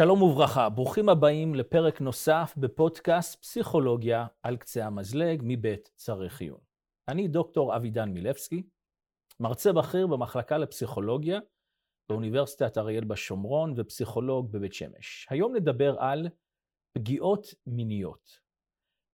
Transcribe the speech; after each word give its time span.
שלום 0.00 0.22
וברכה, 0.22 0.68
ברוכים 0.68 1.08
הבאים 1.08 1.54
לפרק 1.54 2.00
נוסף 2.00 2.54
בפודקאסט 2.56 3.40
פסיכולוגיה 3.40 4.26
על 4.42 4.56
קצה 4.56 4.86
המזלג 4.86 5.42
מבית 5.44 5.90
צריך 5.94 6.40
עיון. 6.40 6.60
אני 7.08 7.28
דוקטור 7.28 7.76
אבידן 7.76 8.08
מילבסקי, 8.08 8.62
מרצה 9.40 9.72
בכיר 9.72 10.06
במחלקה 10.06 10.58
לפסיכולוגיה 10.58 11.40
באוניברסיטת 12.08 12.78
אריאל 12.78 13.04
בשומרון 13.04 13.74
ופסיכולוג 13.76 14.52
בבית 14.52 14.72
שמש. 14.72 15.26
היום 15.30 15.56
נדבר 15.56 15.96
על 15.98 16.28
פגיעות 16.92 17.46
מיניות, 17.66 18.40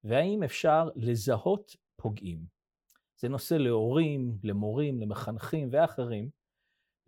והאם 0.04 0.42
אפשר 0.42 0.88
לזהות 0.96 1.76
פוגעים. 1.96 2.44
זה 3.20 3.28
נושא 3.28 3.54
להורים, 3.54 4.38
למורים, 4.44 5.00
למחנכים 5.00 5.68
ואחרים, 5.72 6.30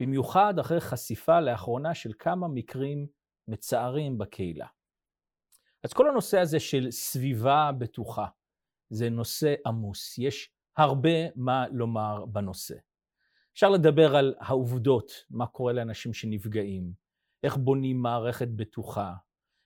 במיוחד 0.03 0.59
אחרי 0.59 0.81
חשיפה 0.81 1.41
לאחרונה 1.41 1.95
של 1.95 2.13
כמה 2.19 2.49
מקרים 2.49 3.18
מצערים 3.49 4.19
בקהילה. 4.19 4.67
אז 5.85 5.93
כל 5.93 6.09
הנושא 6.09 6.39
הזה 6.39 6.61
של 6.61 6.91
סביבה 6.91 7.71
בטוחה 7.79 8.27
זה 8.91 9.11
נושא 9.11 9.55
עמוס, 9.67 10.19
יש 10.19 10.51
הרבה 10.77 11.31
מה 11.37 11.69
לומר 11.69 12.25
בנושא. 12.27 12.75
אפשר 13.53 13.71
לדבר 13.71 14.17
על 14.17 14.35
העובדות, 14.39 15.13
מה 15.31 15.47
קורה 15.47 15.73
לאנשים 15.73 16.13
שנפגעים, 16.15 16.93
איך 17.43 17.57
בונים 17.57 18.03
מערכת 18.03 18.49
בטוחה, 18.49 19.15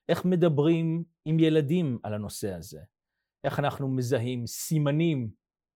איך 0.08 0.24
מדברים 0.24 1.04
עם 1.24 1.38
ילדים 1.38 1.98
על 2.02 2.14
הנושא 2.14 2.52
הזה, 2.54 2.80
איך 3.44 3.58
אנחנו 3.58 3.88
מזהים 3.88 4.46
סימנים 4.46 5.30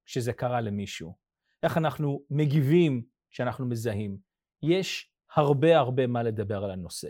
שזה 0.06 0.32
קרה 0.32 0.60
למישהו, 0.60 1.14
איך 1.62 1.76
אנחנו 1.76 2.22
מגיבים 2.30 3.04
כשאנחנו 3.30 3.66
מזהים. 3.66 4.18
יש 4.62 5.12
הרבה 5.34 5.78
הרבה 5.78 6.06
מה 6.06 6.22
לדבר 6.22 6.64
על 6.64 6.70
הנושא. 6.70 7.08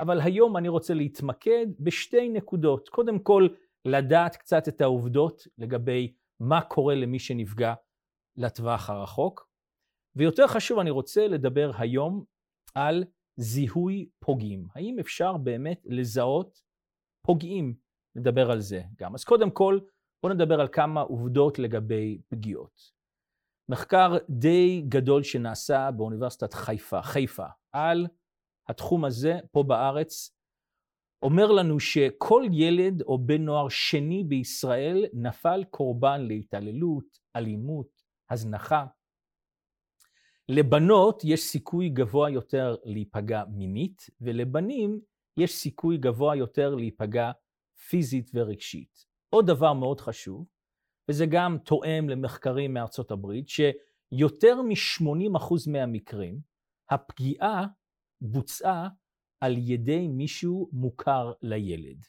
אבל 0.00 0.20
היום 0.20 0.56
אני 0.56 0.68
רוצה 0.68 0.94
להתמקד 0.94 1.66
בשתי 1.80 2.28
נקודות. 2.28 2.88
קודם 2.88 3.18
כל, 3.18 3.48
לדעת 3.84 4.36
קצת 4.36 4.68
את 4.68 4.80
העובדות 4.80 5.46
לגבי 5.58 6.14
מה 6.40 6.60
קורה 6.60 6.94
למי 6.94 7.18
שנפגע 7.18 7.74
לטווח 8.36 8.90
הרחוק. 8.90 9.50
ויותר 10.16 10.46
חשוב, 10.46 10.78
אני 10.78 10.90
רוצה 10.90 11.28
לדבר 11.28 11.70
היום 11.78 12.24
על 12.74 13.04
זיהוי 13.36 14.08
פוגעים. 14.18 14.66
האם 14.74 14.98
אפשר 14.98 15.36
באמת 15.36 15.82
לזהות 15.84 16.62
פוגעים? 17.26 17.74
נדבר 18.16 18.50
על 18.50 18.60
זה 18.60 18.82
גם. 18.98 19.14
אז 19.14 19.24
קודם 19.24 19.50
כל, 19.50 19.78
בואו 20.22 20.34
נדבר 20.34 20.60
על 20.60 20.68
כמה 20.72 21.00
עובדות 21.00 21.58
לגבי 21.58 22.20
פגיעות. 22.28 22.92
מחקר 23.68 24.16
די 24.30 24.84
גדול 24.88 25.22
שנעשה 25.22 25.90
באוניברסיטת 25.90 26.54
חיפה, 26.54 27.02
חיפה, 27.02 27.46
על 27.72 28.06
התחום 28.68 29.04
הזה 29.04 29.38
פה 29.52 29.62
בארץ 29.62 30.36
אומר 31.22 31.52
לנו 31.52 31.80
שכל 31.80 32.42
ילד 32.52 33.02
או 33.02 33.18
בן 33.18 33.42
נוער 33.42 33.68
שני 33.68 34.24
בישראל 34.24 35.04
נפל 35.12 35.64
קורבן 35.70 36.20
להתעללות, 36.20 37.18
אלימות, 37.36 38.02
הזנחה. 38.30 38.86
לבנות 40.48 41.22
יש 41.24 41.40
סיכוי 41.40 41.88
גבוה 41.88 42.30
יותר 42.30 42.76
להיפגע 42.84 43.44
מינית, 43.48 44.06
ולבנים 44.20 45.00
יש 45.36 45.54
סיכוי 45.54 45.96
גבוה 45.96 46.36
יותר 46.36 46.74
להיפגע 46.74 47.30
פיזית 47.88 48.30
ורגשית. 48.34 49.06
עוד 49.30 49.46
דבר 49.46 49.72
מאוד 49.72 50.00
חשוב, 50.00 50.46
וזה 51.10 51.26
גם 51.26 51.58
תואם 51.64 52.08
למחקרים 52.08 52.74
מארצות 52.74 53.10
הברית, 53.10 53.48
שיותר 53.48 54.62
מ-80% 54.62 55.54
מהמקרים, 55.72 56.40
הפגיעה 56.90 57.66
בוצעה 58.20 58.88
על 59.40 59.54
ידי 59.58 60.08
מישהו 60.08 60.70
מוכר 60.72 61.32
לילד. 61.42 62.04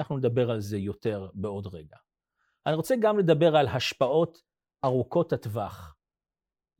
אנחנו 0.00 0.18
נדבר 0.18 0.50
על 0.50 0.60
זה 0.60 0.78
יותר 0.78 1.30
בעוד 1.34 1.66
רגע. 1.66 1.96
אני 2.66 2.74
רוצה 2.74 2.94
גם 3.00 3.18
לדבר 3.18 3.56
על 3.56 3.68
השפעות 3.68 4.42
ארוכות 4.84 5.32
הטווח 5.32 5.96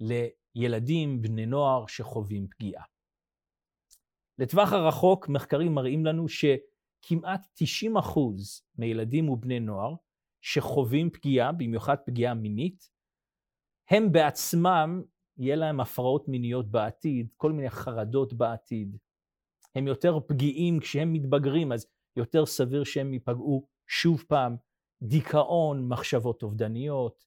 לילדים, 0.01 1.23
בני 1.23 1.47
נוער 1.47 1.87
שחווים 1.87 2.49
פגיעה. 2.49 2.85
לטווח 4.39 4.73
הרחוק, 4.73 5.29
מחקרים 5.29 5.75
מראים 5.75 6.07
לנו 6.07 6.27
שכמעט 6.29 7.47
90% 7.87 8.21
מילדים 8.79 9.29
ובני 9.29 9.61
נוער 9.61 9.95
שחווים 10.41 11.11
פגיעה, 11.11 11.53
במיוחד 11.53 11.97
פגיעה 12.07 12.35
מינית, 12.35 12.91
הם 13.91 14.13
בעצמם 14.13 15.03
יהיה 15.39 15.57
להם 15.57 15.81
הפרעות 15.81 16.29
מיניות 16.29 16.71
בעתיד, 16.71 17.29
כל 17.37 17.53
מיני 17.53 17.71
חרדות 17.71 18.33
בעתיד. 18.33 18.97
הם 19.75 19.87
יותר 19.87 20.19
פגיעים 20.27 20.81
כשהם 20.81 21.13
מתבגרים, 21.13 21.73
אז 21.73 21.87
יותר 22.17 22.47
סביר 22.47 22.85
שהם 22.85 23.13
ייפגעו 23.13 23.67
שוב 23.87 24.25
פעם. 24.29 24.57
דיכאון, 25.03 25.89
מחשבות 25.89 26.43
אובדניות, 26.43 27.25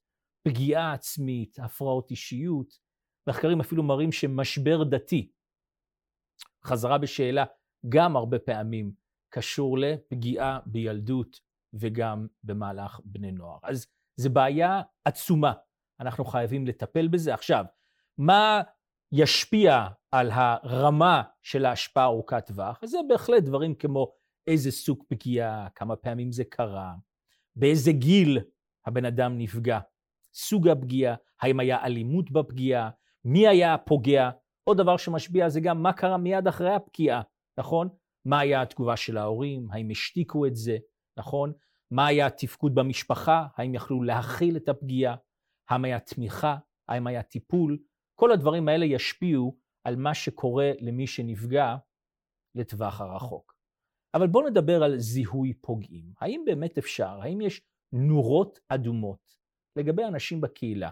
פגיעה 0.48 0.94
עצמית, 0.94 1.60
הפרעות 1.60 2.12
אישיות. 2.12 2.80
מחקרים 3.30 3.60
אפילו 3.60 3.84
מראים 3.84 4.12
שמשבר 4.12 4.84
דתי, 4.84 5.32
חזרה 6.66 6.98
בשאלה, 6.98 7.46
גם 7.90 8.16
הרבה 8.16 8.40
פעמים 8.40 8.94
קשור 9.30 9.78
לפגיעה 9.78 10.60
בילדות 10.66 11.40
וגם 11.74 12.28
במהלך 12.44 13.00
בני 13.06 13.32
נוער. 13.32 13.60
אז 13.64 13.88
זו 14.18 14.30
בעיה 14.30 14.82
עצומה, 15.06 15.54
אנחנו 16.00 16.26
חייבים 16.26 16.68
לטפל 16.68 17.08
בזה. 17.08 17.34
עכשיו, 17.34 17.66
מה 18.20 18.62
ישפיע 19.12 19.88
על 20.12 20.32
הרמה 20.34 21.22
של 21.42 21.66
ההשפעה 21.66 22.06
ארוכת 22.06 22.46
טווח, 22.48 22.80
אז 22.84 22.90
זה 22.90 22.98
בהחלט 23.10 23.44
דברים 23.44 23.76
כמו 23.76 24.12
איזה 24.48 24.72
סוג 24.72 25.04
פגיעה, 25.08 25.68
כמה 25.76 25.96
פעמים 25.96 26.32
זה 26.32 26.44
קרה, 26.44 26.94
באיזה 27.56 27.92
גיל 27.92 28.40
הבן 28.86 29.06
אדם 29.06 29.38
נפגע, 29.38 29.80
סוג 30.34 30.68
הפגיעה, 30.68 31.16
האם 31.42 31.60
היה 31.60 31.86
אלימות 31.86 32.32
בפגיעה, 32.32 32.90
מי 33.26 33.48
היה 33.48 33.74
הפוגע. 33.74 34.30
עוד 34.64 34.78
דבר 34.78 34.98
שמשפיע 34.98 35.50
זה 35.50 35.60
גם 35.60 35.84
מה 35.84 35.94
קרה 35.94 36.18
מיד 36.18 36.48
אחרי 36.48 36.74
הפגיעה, 36.74 37.22
נכון? 37.58 37.90
מה 38.26 38.40
היה 38.40 38.62
התגובה 38.62 38.98
של 38.98 39.18
ההורים, 39.18 39.68
האם 39.72 39.90
השתיקו 39.90 40.46
את 40.46 40.56
זה, 40.56 40.78
נכון? 41.18 41.54
מה 41.92 42.08
היה 42.08 42.28
התפקוד 42.28 42.76
במשפחה, 42.76 43.48
האם 43.58 43.76
יכלו 43.76 44.04
להכיל 44.04 44.58
את 44.58 44.70
הפגיעה, 44.70 45.16
האם 45.70 45.86
היה 45.86 46.00
תמיכה, 46.00 46.58
האם 46.88 47.08
היה 47.08 47.24
טיפול, 47.24 47.78
כל 48.20 48.32
הדברים 48.32 48.68
האלה 48.68 48.86
ישפיעו 48.86 49.58
על 49.84 49.96
מה 49.96 50.14
שקורה 50.14 50.72
למי 50.80 51.08
שנפגע 51.08 51.76
לטווח 52.56 53.02
הרחוק. 53.02 53.56
אבל 54.14 54.28
בואו 54.28 54.50
נדבר 54.50 54.84
על 54.84 54.98
זיהוי 54.98 55.54
פוגעים. 55.54 56.14
האם 56.20 56.44
באמת 56.46 56.78
אפשר, 56.78 57.22
האם 57.22 57.42
יש 57.42 57.62
נורות 57.94 58.60
אדומות 58.70 59.38
לגבי 59.76 60.04
אנשים 60.04 60.42
בקהילה, 60.42 60.90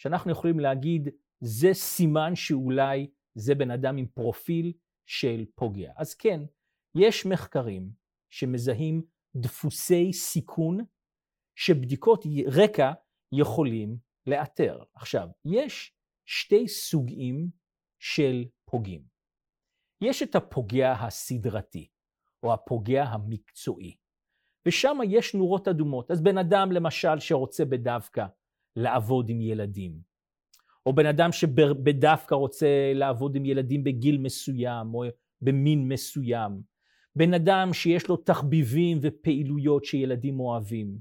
שאנחנו 0.00 0.30
יכולים 0.30 0.60
להגיד, 0.60 1.08
זה 1.40 1.68
סימן 1.72 2.34
שאולי 2.34 3.10
זה 3.34 3.54
בן 3.54 3.70
אדם 3.70 3.96
עם 3.96 4.06
פרופיל 4.06 4.72
של 5.08 5.44
פוגע. 5.54 5.92
אז 5.96 6.14
כן, 6.14 6.40
יש 6.98 7.26
מחקרים 7.26 7.90
שמזהים 8.30 9.02
דפוסי 9.36 10.12
סיכון 10.12 10.78
שבדיקות 11.58 12.24
רקע 12.46 12.92
יכולים 13.32 13.98
לאתר. 14.26 14.82
עכשיו, 14.94 15.28
יש 15.44 15.95
שתי 16.26 16.68
סוגים 16.68 17.48
של 17.98 18.44
פוגעים. 18.64 19.02
יש 20.00 20.22
את 20.22 20.34
הפוגע 20.34 20.92
הסדרתי, 20.92 21.88
או 22.42 22.52
הפוגע 22.52 23.04
המקצועי, 23.04 23.96
ושם 24.66 24.98
יש 25.08 25.34
נורות 25.34 25.68
אדומות. 25.68 26.10
אז 26.10 26.22
בן 26.22 26.38
אדם 26.38 26.72
למשל 26.72 27.18
שרוצה 27.18 27.64
בדווקא 27.64 28.26
לעבוד 28.76 29.28
עם 29.28 29.40
ילדים, 29.40 30.00
או 30.86 30.94
בן 30.94 31.06
אדם 31.06 31.32
שבדווקא 31.32 32.34
רוצה 32.34 32.92
לעבוד 32.94 33.36
עם 33.36 33.44
ילדים 33.44 33.84
בגיל 33.84 34.18
מסוים, 34.18 34.94
או 34.94 35.04
במין 35.40 35.88
מסוים, 35.88 36.62
בן 37.16 37.34
אדם 37.34 37.72
שיש 37.72 38.08
לו 38.08 38.16
תחביבים 38.16 38.98
ופעילויות 39.02 39.84
שילדים 39.84 40.40
אוהבים, 40.40 40.98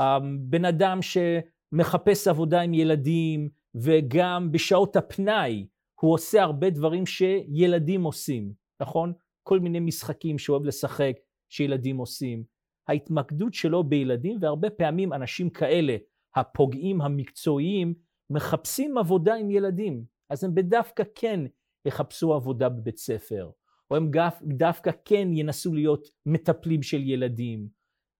אמ, 0.00 0.38
בן 0.50 0.64
אדם 0.64 0.98
שמחפש 1.02 2.28
עבודה 2.28 2.60
עם 2.60 2.74
ילדים 2.74 3.48
וגם 3.74 4.52
בשעות 4.52 4.96
הפנאי 4.96 5.66
הוא 6.00 6.14
עושה 6.14 6.42
הרבה 6.42 6.70
דברים 6.70 7.06
שילדים 7.06 8.02
עושים, 8.02 8.52
נכון? 8.80 9.12
כל 9.42 9.60
מיני 9.60 9.80
משחקים 9.80 10.38
שהוא 10.38 10.54
אוהב 10.54 10.66
לשחק, 10.66 11.12
שילדים 11.48 11.96
עושים. 11.96 12.44
ההתמקדות 12.88 13.54
שלו 13.54 13.84
בילדים, 13.84 14.38
והרבה 14.40 14.70
פעמים 14.70 15.12
אנשים 15.12 15.50
כאלה, 15.50 15.96
הפוגעים 16.36 17.00
המקצועיים, 17.00 17.94
מחפשים 18.30 18.98
עבודה 18.98 19.34
עם 19.34 19.50
ילדים. 19.50 20.04
אז 20.30 20.44
הם 20.44 20.54
בדווקא 20.54 21.02
כן 21.14 21.40
יחפשו 21.84 22.34
עבודה 22.34 22.68
בבית 22.68 22.98
ספר, 22.98 23.50
או 23.90 23.96
הם 23.96 24.10
דווקא 24.42 24.90
כן 25.04 25.28
ינסו 25.32 25.74
להיות 25.74 26.08
מטפלים 26.26 26.82
של 26.82 27.02
ילדים, 27.02 27.68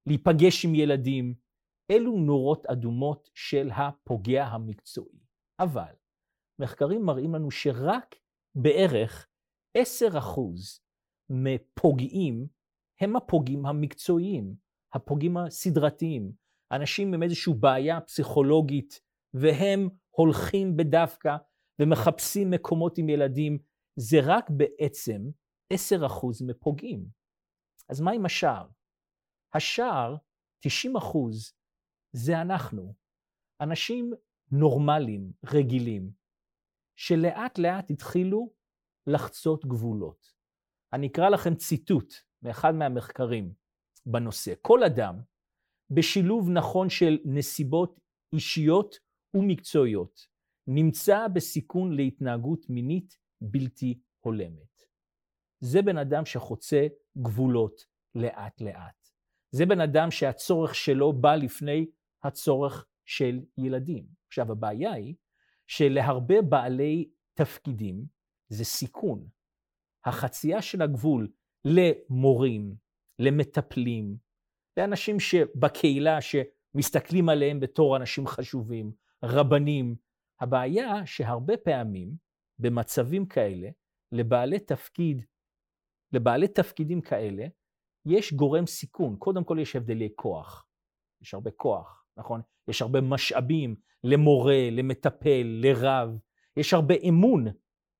להיפגש 0.06 0.64
עם 0.64 0.74
ילדים. 0.74 1.34
אלו 1.90 2.18
נורות 2.18 2.66
אדומות 2.66 3.30
של 3.34 3.70
הפוגע 3.76 4.44
המקצועי. 4.44 5.23
אבל 5.60 5.94
מחקרים 6.60 7.02
מראים 7.02 7.34
לנו 7.34 7.50
שרק 7.50 8.14
בערך 8.54 9.28
10% 9.78 9.80
מפוגעים 11.30 12.46
הם 13.00 13.16
הפוגעים 13.16 13.66
המקצועיים, 13.66 14.54
הפוגעים 14.94 15.36
הסדרתיים, 15.36 16.32
אנשים 16.72 17.14
עם 17.14 17.22
איזושהי 17.22 17.52
בעיה 17.60 18.00
פסיכולוגית, 18.00 19.00
והם 19.34 19.88
הולכים 20.10 20.76
בדווקא 20.76 21.36
ומחפשים 21.80 22.50
מקומות 22.50 22.98
עם 22.98 23.08
ילדים, 23.08 23.58
זה 23.96 24.16
רק 24.22 24.50
בעצם 24.50 25.22
10% 25.72 25.76
מפוגעים. 26.46 27.06
אז 27.88 28.00
מה 28.00 28.12
עם 28.12 28.26
השאר? 28.26 28.66
השאר, 29.54 30.16
90 30.60 30.94
זה 32.12 32.40
אנחנו. 32.40 32.94
אנשים 33.60 34.12
נורמליים, 34.50 35.32
רגילים, 35.46 36.10
שלאט 36.96 37.58
לאט 37.58 37.90
התחילו 37.90 38.52
לחצות 39.06 39.66
גבולות. 39.66 40.34
אני 40.92 41.06
אקרא 41.06 41.28
לכם 41.28 41.54
ציטוט 41.54 42.14
מאחד 42.42 42.74
מהמחקרים 42.74 43.52
בנושא. 44.06 44.54
כל 44.62 44.84
אדם, 44.84 45.20
בשילוב 45.90 46.50
נכון 46.50 46.90
של 46.90 47.18
נסיבות 47.24 48.00
אישיות 48.32 48.96
ומקצועיות, 49.34 50.26
נמצא 50.66 51.28
בסיכון 51.28 51.92
להתנהגות 51.92 52.66
מינית 52.68 53.18
בלתי 53.40 54.00
הולמת. 54.20 54.82
זה 55.60 55.82
בן 55.82 55.98
אדם 55.98 56.24
שחוצה 56.24 56.86
גבולות 57.18 57.86
לאט 58.14 58.60
לאט. 58.60 59.08
זה 59.50 59.66
בן 59.66 59.80
אדם 59.80 60.10
שהצורך 60.10 60.74
שלו 60.74 61.12
בא 61.12 61.34
לפני 61.34 61.86
הצורך 62.22 62.86
של 63.04 63.40
ילדים. 63.58 64.06
עכשיו 64.34 64.52
הבעיה 64.52 64.92
היא 64.92 65.14
שלהרבה 65.66 66.42
בעלי 66.42 67.10
תפקידים 67.34 68.06
זה 68.48 68.64
סיכון. 68.64 69.28
החצייה 70.04 70.62
של 70.62 70.82
הגבול 70.82 71.32
למורים, 71.64 72.74
למטפלים, 73.18 74.16
לאנשים 74.76 75.20
שבקהילה 75.20 76.18
שמסתכלים 76.20 77.28
עליהם 77.28 77.60
בתור 77.60 77.96
אנשים 77.96 78.26
חשובים, 78.26 78.92
רבנים. 79.24 79.96
הבעיה 80.40 81.06
שהרבה 81.06 81.56
פעמים 81.56 82.16
במצבים 82.58 83.26
כאלה, 83.26 83.68
לבעלי 84.12 84.60
תפקיד, 84.60 85.24
לבעלי 86.12 86.48
תפקידים 86.48 87.00
כאלה, 87.00 87.46
יש 88.06 88.32
גורם 88.32 88.66
סיכון. 88.66 89.16
קודם 89.16 89.44
כל 89.44 89.58
יש 89.60 89.76
הבדלי 89.76 90.08
כוח. 90.16 90.66
יש 91.22 91.34
הרבה 91.34 91.50
כוח, 91.50 92.06
נכון? 92.16 92.40
יש 92.68 92.82
הרבה 92.82 93.00
משאבים 93.00 93.76
למורה, 94.04 94.68
למטפל, 94.72 95.42
לרב. 95.44 96.18
יש 96.56 96.74
הרבה 96.74 96.94
אמון 97.08 97.46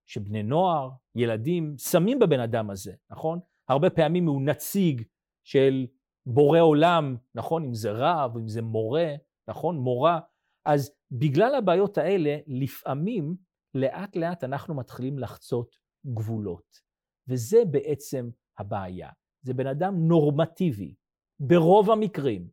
שבני 0.06 0.42
נוער, 0.42 0.90
ילדים, 1.16 1.74
שמים 1.78 2.18
בבן 2.18 2.40
אדם 2.40 2.70
הזה, 2.70 2.92
נכון? 3.10 3.40
הרבה 3.68 3.90
פעמים 3.90 4.26
הוא 4.26 4.42
נציג 4.42 5.02
של 5.44 5.86
בורא 6.26 6.60
עולם, 6.60 7.16
נכון? 7.34 7.64
אם 7.64 7.74
זה 7.74 7.92
רב, 7.92 8.36
אם 8.36 8.48
זה 8.48 8.62
מורה, 8.62 9.14
נכון? 9.48 9.78
מורה. 9.78 10.20
אז 10.64 10.92
בגלל 11.10 11.54
הבעיות 11.54 11.98
האלה, 11.98 12.36
לפעמים, 12.46 13.36
לאט 13.74 14.16
לאט 14.16 14.44
אנחנו 14.44 14.74
מתחילים 14.74 15.18
לחצות 15.18 15.76
גבולות. 16.06 16.80
וזה 17.28 17.58
בעצם 17.70 18.30
הבעיה. 18.58 19.08
זה 19.42 19.54
בן 19.54 19.66
אדם 19.66 19.94
נורמטיבי, 20.08 20.94
ברוב 21.40 21.90
המקרים. 21.90 22.48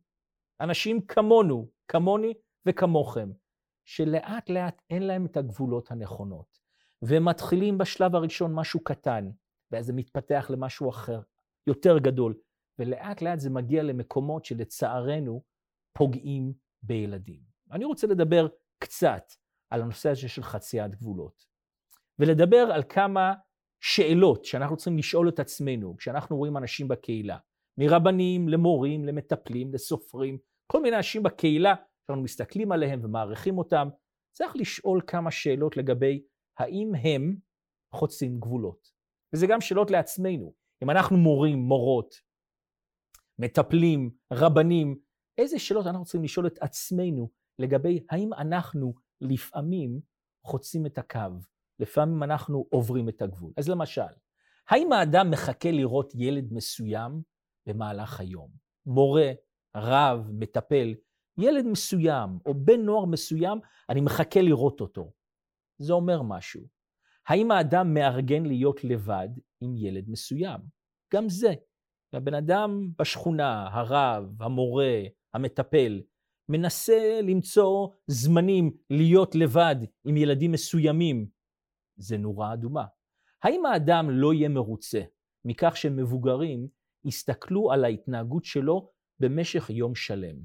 אנשים 0.60 1.00
כמונו, 1.06 1.68
כמוני 1.92 2.34
וכמוכם, 2.66 3.30
שלאט 3.84 4.50
לאט 4.50 4.82
אין 4.90 5.02
להם 5.02 5.26
את 5.26 5.36
הגבולות 5.36 5.90
הנכונות. 5.90 6.58
והם 7.02 7.28
מתחילים 7.28 7.78
בשלב 7.78 8.14
הראשון 8.14 8.54
משהו 8.54 8.84
קטן, 8.84 9.30
ואז 9.70 9.86
זה 9.86 9.92
מתפתח 9.92 10.46
למשהו 10.50 10.90
אחר, 10.90 11.20
יותר 11.66 11.98
גדול, 11.98 12.34
ולאט 12.78 13.22
לאט 13.22 13.40
זה 13.40 13.50
מגיע 13.50 13.82
למקומות 13.82 14.44
שלצערנו 14.44 15.42
פוגעים 15.92 16.52
בילדים. 16.82 17.40
אני 17.72 17.84
רוצה 17.84 18.06
לדבר 18.06 18.48
קצת 18.78 19.32
על 19.70 19.82
הנושא 19.82 20.10
הזה 20.10 20.28
של 20.28 20.42
חציית 20.42 20.94
גבולות, 20.94 21.44
ולדבר 22.18 22.68
על 22.74 22.82
כמה 22.88 23.34
שאלות 23.80 24.44
שאנחנו 24.44 24.76
צריכים 24.76 24.98
לשאול 24.98 25.28
את 25.28 25.38
עצמנו 25.38 25.96
כשאנחנו 25.96 26.36
רואים 26.36 26.56
אנשים 26.56 26.88
בקהילה, 26.88 27.38
מרבנים 27.78 28.48
למורים, 28.48 29.04
למטפלים, 29.04 29.74
לסופרים, 29.74 30.38
כל 30.72 30.82
מיני 30.82 30.96
אנשים 30.96 31.22
בקהילה 31.22 31.74
שאנחנו 32.06 32.22
מסתכלים 32.22 32.72
עליהם 32.72 33.00
ומעריכים 33.04 33.58
אותם, 33.58 33.88
צריך 34.36 34.56
לשאול 34.56 35.00
כמה 35.06 35.30
שאלות 35.30 35.76
לגבי 35.76 36.22
האם 36.58 36.92
הם 36.94 37.36
חוצים 37.94 38.40
גבולות. 38.40 38.88
וזה 39.32 39.46
גם 39.46 39.60
שאלות 39.60 39.90
לעצמנו. 39.90 40.54
אם 40.82 40.90
אנחנו 40.90 41.16
מורים, 41.16 41.58
מורות, 41.58 42.14
מטפלים, 43.38 44.10
רבנים, 44.32 44.98
איזה 45.38 45.58
שאלות 45.58 45.86
אנחנו 45.86 46.04
צריכים 46.04 46.24
לשאול 46.24 46.46
את 46.46 46.58
עצמנו 46.60 47.30
לגבי 47.58 48.04
האם 48.10 48.32
אנחנו 48.32 48.94
לפעמים 49.20 50.00
חוצים 50.46 50.86
את 50.86 50.98
הקו, 50.98 51.18
לפעמים 51.78 52.22
אנחנו 52.22 52.66
עוברים 52.70 53.08
את 53.08 53.22
הגבול. 53.22 53.52
אז 53.56 53.68
למשל, 53.68 54.12
האם 54.68 54.92
האדם 54.92 55.30
מחכה 55.30 55.70
לראות 55.70 56.12
ילד 56.14 56.52
מסוים 56.52 57.22
במהלך 57.66 58.20
היום? 58.20 58.50
מורה, 58.86 59.32
רב, 59.76 60.30
מטפל, 60.32 60.94
ילד 61.38 61.66
מסוים 61.66 62.38
או 62.46 62.54
בן 62.54 62.80
נוער 62.80 63.04
מסוים, 63.04 63.60
אני 63.88 64.00
מחכה 64.00 64.40
לראות 64.40 64.80
אותו. 64.80 65.12
זה 65.78 65.92
אומר 65.92 66.22
משהו. 66.22 66.62
האם 67.28 67.50
האדם 67.50 67.94
מארגן 67.94 68.46
להיות 68.46 68.84
לבד 68.84 69.28
עם 69.60 69.76
ילד 69.76 70.04
מסוים? 70.08 70.60
גם 71.14 71.28
זה. 71.28 71.54
הבן 72.12 72.34
אדם 72.34 72.90
בשכונה, 72.98 73.68
הרב, 73.72 74.42
המורה, 74.42 75.00
המטפל, 75.34 76.02
מנסה 76.48 77.20
למצוא 77.22 77.88
זמנים 78.06 78.76
להיות 78.90 79.34
לבד 79.34 79.76
עם 80.04 80.16
ילדים 80.16 80.52
מסוימים. 80.52 81.26
זה 81.96 82.16
נורה 82.16 82.52
אדומה. 82.52 82.84
האם 83.42 83.66
האדם 83.66 84.10
לא 84.10 84.34
יהיה 84.34 84.48
מרוצה 84.48 85.00
מכך 85.44 85.76
שמבוגרים 85.76 86.68
יסתכלו 87.04 87.72
על 87.72 87.84
ההתנהגות 87.84 88.44
שלו 88.44 88.91
במשך 89.20 89.70
יום 89.70 89.94
שלם? 89.94 90.36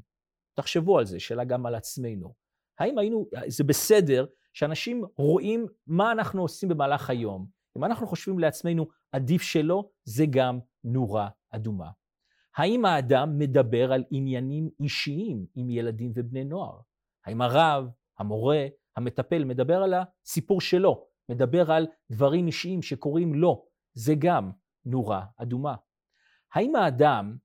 תחשבו 0.54 1.00
על 1.00 1.06
זה, 1.06 1.20
שאלה 1.20 1.44
גם 1.44 1.66
על 1.66 1.76
עצמנו. 1.76 2.34
האם 2.80 2.98
היינו, 2.98 3.26
זה 3.48 3.64
בסדר 3.64 4.26
שאנשים 4.54 5.04
רואים 5.18 5.68
מה 5.88 6.12
אנחנו 6.12 6.42
עושים 6.42 6.70
במהלך 6.70 7.10
היום. 7.10 7.48
אם 7.78 7.84
אנחנו 7.84 8.08
חושבים 8.08 8.40
לעצמנו, 8.40 8.88
עדיף 9.12 9.42
שלא, 9.42 9.90
זה 10.04 10.26
גם 10.30 10.60
נורה 10.84 11.30
אדומה. 11.50 11.90
האם 12.58 12.86
האדם 12.86 13.40
מדבר 13.40 13.94
על 13.94 14.04
עניינים 14.12 14.70
אישיים 14.80 15.46
עם 15.56 15.70
ילדים 15.70 16.12
ובני 16.16 16.44
נוער? 16.44 16.80
האם 17.26 17.42
הרב, 17.42 17.90
המורה, 18.20 18.68
המטפל 18.96 19.44
מדבר 19.44 19.84
על 19.84 19.94
הסיפור 19.94 20.62
שלו, 20.62 21.08
מדבר 21.30 21.72
על 21.72 21.88
דברים 22.12 22.48
אישיים 22.48 22.82
שקורים 22.82 23.34
לו? 23.34 23.66
זה 23.94 24.14
גם 24.20 24.52
נורה 24.86 25.26
אדומה. 25.38 25.76
האם 26.54 26.76
האדם 26.76 27.36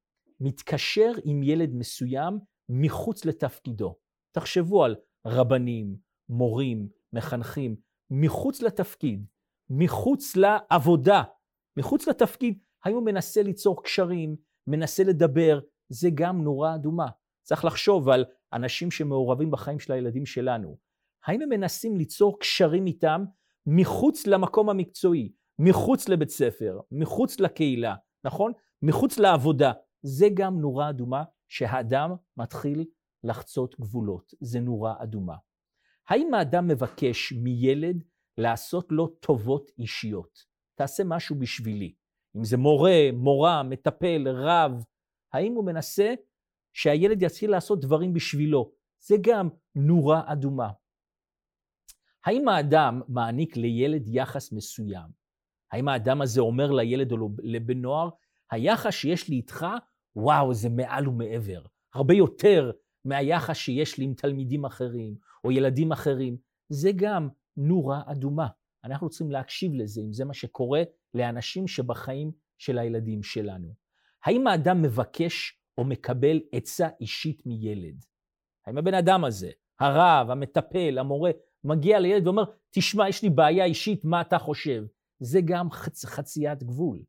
מתקשר 0.42 1.12
עם 1.25 1.42
ילד 1.42 1.75
מסוים 1.75 2.38
מחוץ 2.68 3.25
לתפקידו? 3.25 3.94
תחשבו 4.32 4.84
על 4.84 4.96
רבנים, 5.26 5.96
מורים, 6.28 6.88
מחנכים, 7.12 7.76
מחוץ 8.11 8.62
לתפקיד, 8.62 9.26
מחוץ 9.70 10.37
לעבודה, 10.37 11.22
מחוץ 11.76 12.08
לתפקיד, 12.08 12.58
האם 12.84 12.94
הוא 12.94 13.02
מנסה 13.02 13.42
ליצור 13.42 13.82
קשרים, 13.82 14.37
מנסה 14.66 15.04
לדבר, 15.04 15.61
זה 15.88 16.08
גם 16.14 16.42
נורה 16.42 16.75
אדומה. 16.75 17.06
צריך 17.42 17.64
לחשוב 17.64 18.08
על 18.08 18.25
אנשים 18.52 18.90
שמעורבים 18.90 19.50
בחיים 19.50 19.78
של 19.78 19.92
הילדים 19.92 20.26
שלנו. 20.26 20.76
האם 21.26 21.42
הם 21.42 21.49
מנסים 21.49 21.96
ליצור 21.96 22.38
קשרים 22.40 22.87
איתם 22.87 23.25
מחוץ 23.66 24.26
למקום 24.26 24.70
המקצועי, 24.70 25.32
מחוץ 25.58 26.08
לבית 26.08 26.30
ספר, 26.30 26.80
מחוץ 26.92 27.40
לקהילה, 27.40 27.94
נכון? 28.25 28.52
מחוץ 28.82 29.18
לעבודה. 29.18 29.72
זה 30.02 30.26
גם 30.35 30.61
נורה 30.61 30.90
אדומה 30.90 31.25
שהאדם 31.49 32.11
מתחיל 32.37 32.85
לחצות 33.25 33.80
גבולות. 33.80 34.35
זה 34.40 34.61
נורה 34.61 34.94
אדומה. 34.99 35.37
האם 36.09 36.35
האדם 36.35 36.68
מבקש 36.68 37.32
מילד 37.32 38.04
לעשות 38.38 38.87
לו 38.90 39.06
טובות 39.06 39.71
אישיות? 39.78 40.38
תעשה 40.75 41.04
משהו 41.04 41.37
בשבילי. 41.38 41.94
אם 42.37 42.44
זה 42.44 42.56
מורה, 42.56 43.09
מורה, 43.12 43.62
מטפל, 43.62 44.28
רב, 44.28 44.85
האם 45.32 45.52
הוא 45.52 45.64
מנסה 45.64 46.14
שהילד 46.73 47.23
יתחיל 47.23 47.50
לעשות 47.50 47.80
דברים 47.80 48.12
בשבילו? 48.12 48.73
זה 49.00 49.16
גם 49.21 49.49
נורה 49.75 50.32
אדומה. 50.32 50.71
האם 52.26 52.49
האדם 52.49 53.00
מעניק 53.09 53.56
לילד 53.56 54.02
יחס 54.06 54.52
מסוים? 54.52 55.11
האם 55.73 55.88
האדם 55.88 56.23
הזה 56.23 56.40
אומר 56.40 56.71
לילד 56.71 57.12
או 57.12 57.16
לבן 57.42 57.78
נוער, 57.78 58.09
היחס 58.50 58.94
שיש 58.94 59.28
לי 59.28 59.37
איתך, 59.37 59.66
וואו, 60.16 60.54
זה 60.54 60.69
מעל 60.69 61.09
ומעבר. 61.09 61.62
הרבה 61.95 62.14
יותר 62.14 62.71
מהיחס 63.04 63.57
שיש 63.57 63.99
לי 63.99 64.04
עם 64.04 64.14
תלמידים 64.14 64.64
אחרים, 64.64 65.14
או 65.45 65.50
ילדים 65.50 65.92
אחרים, 65.92 66.37
זה 66.69 66.90
גם 66.97 67.28
נורה 67.57 68.02
אדומה. 68.07 68.47
אנחנו 68.85 69.09
צריכים 69.09 69.31
להקשיב 69.31 69.73
לזה, 69.75 70.00
אם 70.00 70.12
זה 70.12 70.25
מה 70.25 70.35
שקורה 70.35 70.83
לאנשים 71.14 71.69
שבחיים 71.69 72.33
של 72.59 72.78
הילדים 72.78 73.23
שלנו? 73.23 73.75
האם 74.25 74.47
האדם 74.47 74.83
מבקש 74.83 75.59
או 75.78 75.85
מקבל 75.85 76.40
עצה 76.52 76.88
אישית 77.00 77.47
מילד? 77.47 78.04
האם 78.66 78.78
הבן 78.78 78.95
אדם 78.95 79.25
הזה, 79.25 79.50
הרב, 79.81 80.31
המטפל, 80.31 80.99
המורה, 80.99 81.31
מגיע 81.64 82.00
לילד 82.00 82.26
ואומר, 82.26 82.45
תשמע, 82.71 83.09
יש 83.09 83.23
לי 83.23 83.31
בעיה 83.31 83.64
אישית, 83.64 84.04
מה 84.04 84.21
אתה 84.21 84.38
חושב? 84.38 84.85
זה 85.21 85.40
גם 85.45 85.71
חצ... 85.71 86.04
חציית 86.04 86.62
גבול. 86.62 87.02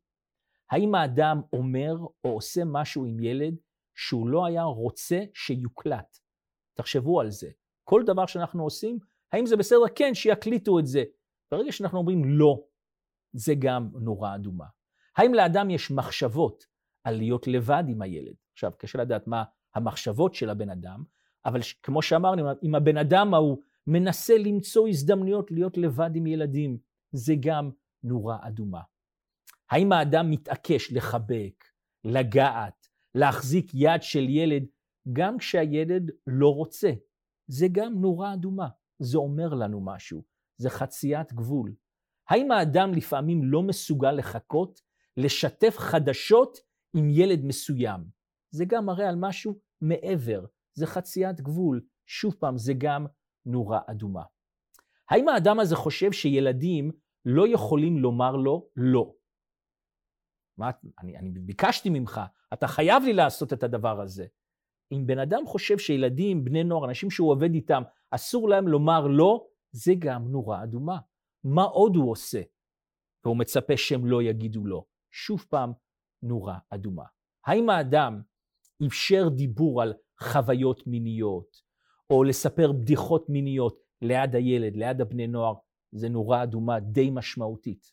האם 0.74 0.94
האדם 0.94 1.40
אומר 1.52 1.96
או 2.24 2.30
עושה 2.30 2.62
משהו 2.64 3.04
עם 3.04 3.20
ילד 3.20 3.56
שהוא 3.94 4.28
לא 4.28 4.46
היה 4.46 4.62
רוצה 4.62 5.20
שיוקלט? 5.34 6.18
תחשבו 6.76 7.20
על 7.20 7.30
זה. 7.30 7.50
כל 7.84 8.02
דבר 8.06 8.26
שאנחנו 8.26 8.62
עושים, 8.62 8.98
האם 9.32 9.46
זה 9.46 9.56
בסדר? 9.56 9.78
כן, 9.94 10.14
שיקליטו 10.14 10.78
את 10.78 10.86
זה. 10.86 11.04
ברגע 11.50 11.72
שאנחנו 11.72 11.98
אומרים 11.98 12.24
לא, 12.24 12.64
זה 13.32 13.54
גם 13.58 13.90
נורה 14.00 14.34
אדומה. 14.34 14.64
האם 15.16 15.34
לאדם 15.34 15.70
יש 15.70 15.90
מחשבות 15.90 16.64
על 17.04 17.16
להיות 17.16 17.46
לבד 17.46 17.84
עם 17.88 18.02
הילד? 18.02 18.34
עכשיו, 18.52 18.72
קשה 18.78 18.98
לדעת 18.98 19.26
מה 19.26 19.44
המחשבות 19.74 20.34
של 20.34 20.50
הבן 20.50 20.70
אדם, 20.70 21.04
אבל 21.44 21.60
כמו 21.82 22.02
שאמרנו, 22.02 22.48
אם 22.62 22.74
הבן 22.74 22.96
אדם 22.96 23.34
ההוא 23.34 23.62
מנסה 23.86 24.38
למצוא 24.38 24.88
הזדמנויות 24.88 25.50
להיות 25.50 25.78
לבד 25.78 26.10
עם 26.14 26.26
ילדים, 26.26 26.78
זה 27.12 27.34
גם 27.40 27.70
נורה 28.02 28.38
אדומה. 28.40 28.80
האם 29.74 29.92
האדם 29.92 30.30
מתעקש 30.30 30.92
לחבק, 30.92 31.64
לגעת, 32.04 32.88
להחזיק 33.14 33.70
יד 33.74 34.02
של 34.02 34.28
ילד, 34.28 34.62
גם 35.12 35.38
כשהילד 35.38 36.10
לא 36.26 36.48
רוצה? 36.48 36.90
זה 37.46 37.66
גם 37.72 37.94
נורה 38.00 38.34
אדומה. 38.34 38.68
זה 38.98 39.18
אומר 39.18 39.48
לנו 39.54 39.80
משהו. 39.84 40.22
זה 40.56 40.70
חציית 40.70 41.32
גבול. 41.32 41.74
האם 42.28 42.50
האדם 42.50 42.92
לפעמים 42.92 43.44
לא 43.44 43.62
מסוגל 43.62 44.12
לחכות, 44.12 44.80
לשתף 45.16 45.78
חדשות 45.78 46.58
עם 46.96 47.10
ילד 47.10 47.44
מסוים? 47.44 48.00
זה 48.50 48.64
גם 48.64 48.86
מראה 48.86 49.08
על 49.08 49.16
משהו 49.18 49.58
מעבר, 49.80 50.44
זה 50.74 50.86
חציית 50.86 51.40
גבול. 51.40 51.80
שוב 52.06 52.34
פעם, 52.34 52.58
זה 52.58 52.72
גם 52.78 53.06
נורה 53.46 53.80
אדומה. 53.86 54.22
האם 55.10 55.28
האדם 55.28 55.60
הזה 55.60 55.76
חושב 55.76 56.12
שילדים 56.12 56.90
לא 57.24 57.48
יכולים 57.48 57.98
לומר 57.98 58.36
לו 58.36 58.68
לא? 58.76 59.14
מה, 60.58 60.70
אני, 61.00 61.16
אני 61.16 61.30
ביקשתי 61.30 61.90
ממך, 61.90 62.20
אתה 62.52 62.66
חייב 62.66 63.02
לי 63.02 63.12
לעשות 63.12 63.52
את 63.52 63.62
הדבר 63.62 64.00
הזה. 64.00 64.26
אם 64.92 65.06
בן 65.06 65.18
אדם 65.18 65.46
חושב 65.46 65.78
שילדים, 65.78 66.44
בני 66.44 66.64
נוער, 66.64 66.84
אנשים 66.84 67.10
שהוא 67.10 67.30
עובד 67.30 67.54
איתם, 67.54 67.82
אסור 68.10 68.48
להם 68.48 68.68
לומר 68.68 69.06
לא, 69.06 69.46
זה 69.72 69.92
גם 69.98 70.28
נורה 70.28 70.62
אדומה. 70.62 70.98
מה 71.44 71.62
עוד 71.62 71.96
הוא 71.96 72.10
עושה? 72.10 72.42
והוא 73.24 73.36
מצפה 73.36 73.76
שהם 73.76 74.06
לא 74.06 74.22
יגידו 74.22 74.66
לא. 74.66 74.84
שוב 75.10 75.46
פעם, 75.50 75.72
נורה 76.22 76.58
אדומה. 76.70 77.04
האם 77.46 77.70
האדם 77.70 78.22
אפשר 78.86 79.28
דיבור 79.28 79.82
על 79.82 79.94
חוויות 80.20 80.86
מיניות, 80.86 81.56
או 82.10 82.24
לספר 82.24 82.72
בדיחות 82.72 83.28
מיניות 83.28 83.80
ליד 84.02 84.34
הילד, 84.34 84.76
ליד 84.76 85.00
הבני 85.00 85.26
נוער, 85.26 85.54
זה 85.92 86.08
נורה 86.08 86.42
אדומה 86.42 86.80
די 86.80 87.10
משמעותית. 87.10 87.92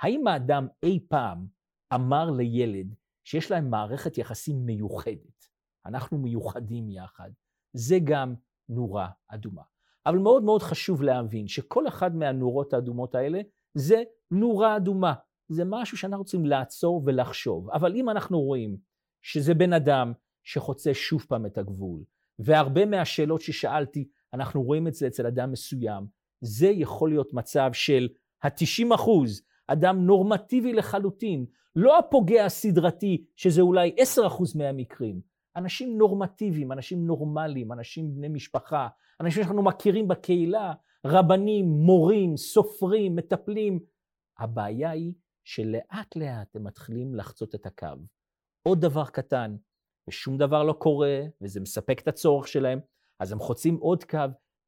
האם 0.00 0.26
האדם 0.26 0.66
אי 0.82 1.06
פעם 1.08 1.46
אמר 1.94 2.30
לילד 2.30 2.94
שיש 3.24 3.50
להם 3.50 3.70
מערכת 3.70 4.18
יחסים 4.18 4.66
מיוחדת, 4.66 5.46
אנחנו 5.86 6.18
מיוחדים 6.18 6.90
יחד, 6.90 7.30
זה 7.72 7.98
גם 8.04 8.34
נורה 8.68 9.08
אדומה. 9.28 9.62
אבל 10.06 10.18
מאוד 10.18 10.42
מאוד 10.42 10.62
חשוב 10.62 11.02
להבין 11.02 11.48
שכל 11.48 11.88
אחד 11.88 12.16
מהנורות 12.16 12.72
האדומות 12.72 13.14
האלה 13.14 13.40
זה 13.74 14.02
נורה 14.30 14.76
אדומה. 14.76 15.14
זה 15.48 15.62
משהו 15.66 15.98
שאנחנו 15.98 16.18
רוצים 16.18 16.46
לעצור 16.46 17.02
ולחשוב. 17.06 17.70
אבל 17.70 17.96
אם 17.96 18.10
אנחנו 18.10 18.40
רואים 18.40 18.76
שזה 19.22 19.54
בן 19.54 19.72
אדם 19.72 20.12
שחוצה 20.44 20.94
שוב 20.94 21.26
פעם 21.28 21.46
את 21.46 21.58
הגבול, 21.58 22.04
והרבה 22.38 22.86
מהשאלות 22.86 23.40
ששאלתי, 23.40 24.08
אנחנו 24.32 24.62
רואים 24.62 24.88
את 24.88 24.94
זה 24.94 25.06
אצל 25.06 25.26
אדם 25.26 25.52
מסוים, 25.52 26.06
זה 26.40 26.66
יכול 26.66 27.10
להיות 27.10 27.34
מצב 27.34 27.70
של 27.72 28.08
ה-90 28.42 28.94
אחוז, 28.94 29.42
אדם 29.66 30.06
נורמטיבי 30.06 30.72
לחלוטין, 30.72 31.46
לא 31.76 31.98
הפוגע 31.98 32.44
הסדרתי, 32.44 33.24
שזה 33.36 33.62
אולי 33.62 33.94
10 33.98 34.26
אחוז 34.26 34.56
מהמקרים, 34.56 35.20
אנשים 35.56 35.98
נורמטיביים, 35.98 36.72
אנשים 36.72 37.06
נורמליים, 37.06 37.72
אנשים 37.72 38.14
בני 38.14 38.28
משפחה, 38.28 38.88
אנשים 39.20 39.42
שאנחנו 39.42 39.62
מכירים 39.62 40.08
בקהילה, 40.08 40.72
רבנים, 41.06 41.66
מורים, 41.68 42.36
סופרים, 42.36 43.16
מטפלים. 43.16 43.80
הבעיה 44.38 44.90
היא 44.90 45.12
שלאט 45.44 46.16
לאט 46.16 46.56
הם 46.56 46.64
מתחילים 46.64 47.14
לחצות 47.14 47.54
את 47.54 47.66
הקו. 47.66 47.86
עוד 48.62 48.80
דבר 48.80 49.04
קטן, 49.04 49.56
ושום 50.08 50.38
דבר 50.38 50.62
לא 50.62 50.72
קורה, 50.72 51.20
וזה 51.40 51.60
מספק 51.60 52.00
את 52.00 52.08
הצורך 52.08 52.48
שלהם, 52.48 52.80
אז 53.20 53.32
הם 53.32 53.38
חוצים 53.38 53.76
עוד 53.76 54.04
קו, 54.04 54.18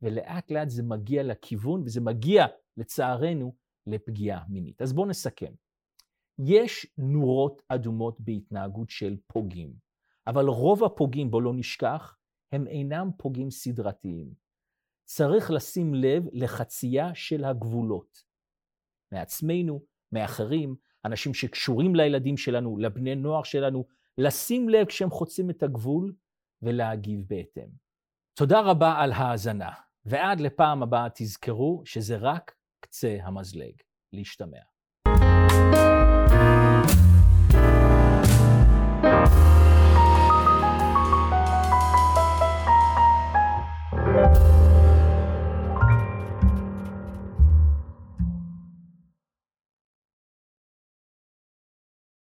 ולאט 0.03 0.50
לאט 0.50 0.69
זה 0.69 0.83
מגיע 0.83 1.23
לכיוון, 1.23 1.83
וזה 1.83 2.00
מגיע, 2.00 2.47
לצערנו, 2.76 3.55
לפגיעה 3.87 4.45
מינית. 4.49 4.83
אז 4.83 4.93
בואו 4.93 5.07
נסכם. 5.07 5.52
יש 6.38 6.87
נורות 6.99 7.62
אדומות 7.69 8.21
בהתנהגות 8.21 8.90
של 8.90 9.16
פוגעים, 9.26 9.75
אבל 10.26 10.49
רוב 10.49 10.85
הפוגעים, 10.85 11.31
בואו 11.31 11.43
לא 11.43 11.52
נשכח, 11.55 12.16
הם 12.52 12.66
אינם 12.66 13.11
פוגעים 13.19 13.50
סדרתיים. 13.50 14.35
צריך 15.05 15.50
לשים 15.50 15.95
לב 15.95 16.25
לחצייה 16.33 17.14
של 17.14 17.45
הגבולות. 17.45 18.25
מעצמנו, 19.12 19.81
מאחרים, 20.12 20.76
אנשים 21.05 21.35
שקשורים 21.35 21.95
לילדים 21.95 22.37
שלנו, 22.37 22.78
לבני 22.78 23.14
נוער 23.14 23.43
שלנו, 23.43 23.85
לשים 24.19 24.69
לב 24.69 24.87
כשהם 24.87 25.11
חוצים 25.11 25.50
את 25.50 25.62
הגבול 25.62 26.14
ולהגיב 26.62 27.25
בהתאם. 27.28 27.69
תודה 28.35 28.61
רבה 28.61 28.99
על 28.99 29.12
ההאזנה, 29.12 29.71
ועד 30.05 30.40
לפעם 30.40 30.83
הבאה 30.83 31.09
תזכרו 31.14 31.83
שזה 31.85 32.16
רק 32.16 32.56
קצה 32.80 33.18
המזלג. 33.23 33.75
להשתמע. 34.12 34.75